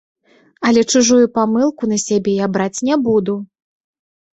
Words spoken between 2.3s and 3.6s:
я браць не буду!